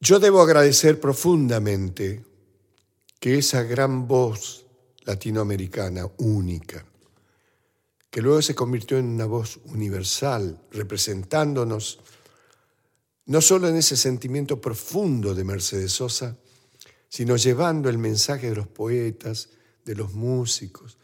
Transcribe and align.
Yo 0.00 0.20
debo 0.20 0.40
agradecer 0.40 1.00
profundamente 1.00 2.24
que 3.18 3.38
esa 3.38 3.64
gran 3.64 4.06
voz 4.06 4.64
latinoamericana 5.04 6.08
única, 6.18 6.84
que 8.08 8.22
luego 8.22 8.40
se 8.40 8.54
convirtió 8.54 8.98
en 8.98 9.06
una 9.06 9.26
voz 9.26 9.58
universal, 9.64 10.60
representándonos 10.70 11.98
no 13.26 13.40
solo 13.40 13.68
en 13.68 13.76
ese 13.76 13.96
sentimiento 13.96 14.60
profundo 14.60 15.34
de 15.34 15.44
Mercedes 15.44 15.92
Sosa, 15.92 16.36
sino 17.08 17.36
llevando 17.36 17.88
el 17.88 17.98
mensaje 17.98 18.50
de 18.50 18.56
los 18.56 18.68
poetas, 18.68 19.50
de 19.84 19.96
los 19.96 20.14
músicos 20.14 20.96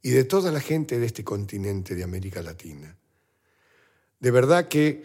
y 0.00 0.10
de 0.10 0.24
toda 0.24 0.52
la 0.52 0.60
gente 0.60 0.98
de 0.98 1.06
este 1.06 1.24
continente 1.24 1.94
de 1.94 2.04
América 2.04 2.40
Latina. 2.40 2.96
De 4.20 4.30
verdad 4.30 4.68
que 4.68 5.02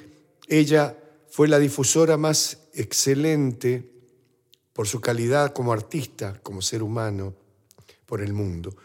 ella 0.47 0.97
fue 1.33 1.47
la 1.47 1.57
difusora 1.57 2.15
más 2.15 2.59
excelente 2.75 3.89
por 4.71 4.87
su 4.87 5.01
calidad 5.01 5.51
como 5.51 5.73
artista, 5.73 6.39
como 6.43 6.61
ser 6.61 6.83
humano, 6.83 7.33
por 8.05 8.21
el 8.21 8.33
mundo. 8.33 8.75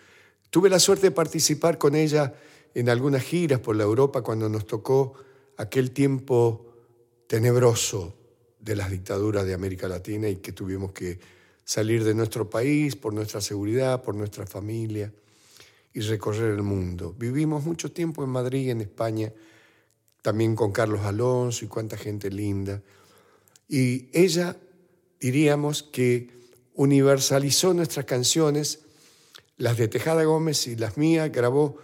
Tuve 0.48 0.70
la 0.70 0.78
suerte 0.78 1.08
de 1.08 1.10
participar 1.10 1.77
con 1.77 1.95
ella 1.95 2.32
en 2.74 2.88
algunas 2.88 3.22
giras 3.22 3.60
por 3.60 3.77
la 3.77 3.84
Europa 3.84 4.22
cuando 4.22 4.48
nos 4.48 4.66
tocó 4.66 5.12
aquel 5.58 5.91
tiempo 5.91 6.72
tenebroso 7.27 8.14
de 8.58 8.77
las 8.77 8.91
dictaduras 8.91 9.44
de 9.44 9.52
América 9.52 9.86
Latina 9.86 10.27
y 10.30 10.36
que 10.36 10.52
tuvimos 10.52 10.92
que 10.92 11.20
salir 11.66 12.02
de 12.02 12.14
nuestro 12.14 12.48
país 12.48 12.96
por 12.96 13.12
nuestra 13.12 13.42
seguridad, 13.42 14.02
por 14.02 14.14
nuestra 14.14 14.46
familia 14.46 15.12
y 15.92 16.00
recorrer 16.00 16.55
el 16.55 16.62
mundo. 16.62 17.14
Vivimos 17.19 17.66
mucho 17.66 17.92
tiempo 17.92 18.24
en 18.24 18.30
Madrid, 18.30 18.70
en 18.70 18.80
España, 18.80 19.30
también 20.22 20.54
con 20.54 20.72
Carlos 20.72 21.02
Alonso 21.02 21.64
y 21.64 21.68
cuánta 21.68 21.96
gente 21.96 22.30
linda. 22.30 22.82
Y 23.68 24.08
ella, 24.12 24.56
diríamos 25.20 25.82
que 25.82 26.30
universalizó 26.74 27.74
nuestras 27.74 28.06
canciones, 28.06 28.80
las 29.56 29.77
de 29.77 29.89
Tejada 29.89 30.24
Gómez 30.24 30.66
y 30.66 30.77
las 30.77 30.96
mías, 30.96 31.30
grabó 31.33 31.77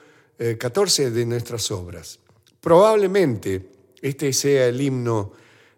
14 0.59 1.05
eh, 1.05 1.11
de 1.11 1.27
nuestras 1.27 1.71
obras. 1.71 2.21
Probablemente 2.61 3.69
este 4.01 4.33
sea 4.33 4.67
el 4.67 4.81
himno 4.81 5.33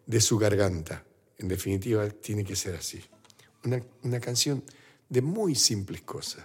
de 0.05 0.21
su 0.21 0.39
garganta. 0.39 1.05
En 1.39 1.49
definitiva, 1.49 2.09
tiene 2.11 2.45
que 2.45 2.57
ser 2.57 2.77
así. 2.77 3.01
Una, 3.65 3.83
una 4.03 4.21
canción 4.21 4.63
de 5.09 5.23
muy 5.23 5.55
simples 5.55 6.03
cosas. 6.03 6.45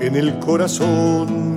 en 0.00 0.16
el 0.16 0.38
corazón. 0.38 1.54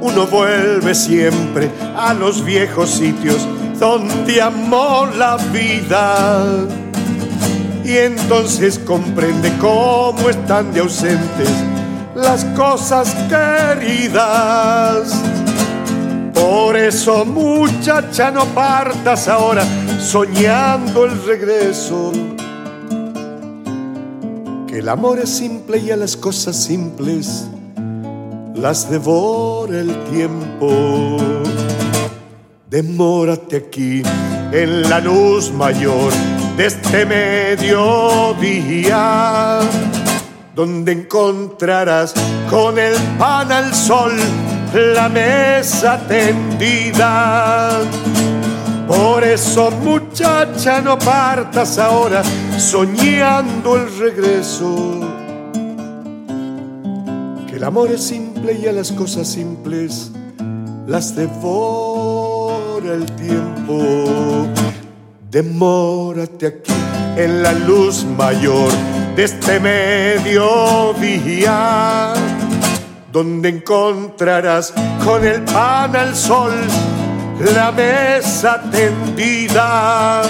Uno 0.00 0.26
vuelve 0.26 0.94
siempre 0.94 1.70
a 1.96 2.12
los 2.12 2.44
viejos 2.44 2.90
sitios 2.90 3.46
donde 3.78 4.40
amó 4.42 5.06
la 5.16 5.36
vida 5.52 6.66
y 7.84 7.96
entonces 7.96 8.78
comprende 8.78 9.52
cómo 9.58 10.28
están 10.28 10.72
de 10.72 10.80
ausentes 10.80 11.50
las 12.14 12.44
cosas 12.56 13.14
queridas. 13.28 15.20
Por 16.34 16.76
eso 16.76 17.24
muchacha 17.24 18.30
no 18.30 18.44
partas 18.46 19.28
ahora 19.28 19.64
soñando 19.98 21.04
el 21.04 21.24
regreso 21.24 22.12
el 24.72 24.88
amor 24.88 25.18
es 25.18 25.28
simple 25.28 25.78
y 25.78 25.90
a 25.90 25.96
las 25.96 26.16
cosas 26.16 26.56
simples 26.56 27.44
las 28.54 28.90
devora 28.90 29.78
el 29.80 29.94
tiempo. 30.04 31.18
Demórate 32.70 33.56
aquí 33.56 34.02
en 34.50 34.88
la 34.88 34.98
luz 35.00 35.52
mayor 35.52 36.10
de 36.56 36.66
este 36.66 37.04
mediodía, 37.04 37.90
donde 40.54 40.92
encontrarás 40.92 42.14
con 42.48 42.78
el 42.78 42.94
pan 43.18 43.52
al 43.52 43.74
sol 43.74 44.12
la 44.74 45.10
mesa 45.10 46.00
tendida 46.08 47.80
por 48.86 49.24
eso 49.24 49.70
muchacha 49.70 50.80
no 50.80 50.98
partas 50.98 51.78
ahora 51.78 52.22
soñando 52.58 53.76
el 53.76 53.98
regreso. 53.98 55.00
Que 57.46 57.56
el 57.56 57.64
amor 57.64 57.90
es 57.90 58.02
simple 58.02 58.58
y 58.62 58.66
a 58.66 58.72
las 58.72 58.92
cosas 58.92 59.28
simples 59.28 60.10
las 60.86 61.14
devora 61.14 62.94
el 62.94 63.06
tiempo. 63.12 64.46
Demórate 65.30 66.46
aquí 66.46 66.72
en 67.16 67.42
la 67.42 67.52
luz 67.52 68.04
mayor 68.04 68.70
de 69.16 69.24
este 69.24 69.60
mediodía, 69.60 71.02
donde 73.10 73.48
encontrarás 73.48 74.72
con 75.04 75.24
el 75.24 75.42
pan 75.42 75.96
al 75.96 76.14
sol 76.14 76.52
la 77.40 77.72
mesa 77.72 78.62
tendida. 78.70 80.22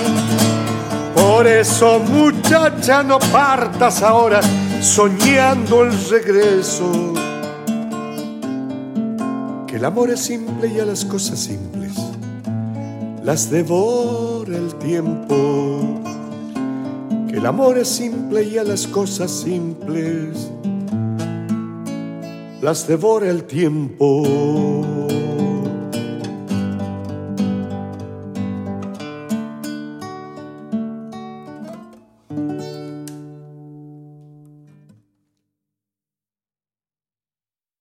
Por 1.14 1.46
eso 1.46 2.00
muchacha 2.00 3.02
no 3.02 3.18
partas 3.18 4.02
ahora 4.02 4.40
soñando 4.80 5.84
el 5.84 5.92
regreso. 6.08 7.14
Que 9.66 9.76
el 9.76 9.84
amor 9.84 10.10
es 10.10 10.20
simple 10.20 10.68
y 10.68 10.80
a 10.80 10.84
las 10.84 11.04
cosas 11.04 11.38
simples 11.38 11.94
las 13.22 13.50
devora 13.50 14.56
el 14.56 14.74
tiempo. 14.76 16.00
Que 17.28 17.38
el 17.38 17.46
amor 17.46 17.78
es 17.78 17.88
simple 17.88 18.42
y 18.44 18.58
a 18.58 18.64
las 18.64 18.86
cosas 18.86 19.30
simples 19.30 20.50
las 22.60 22.86
devora 22.86 23.28
el 23.28 23.44
tiempo. 23.44 25.01